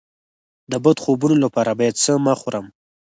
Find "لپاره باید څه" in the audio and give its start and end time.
1.45-2.11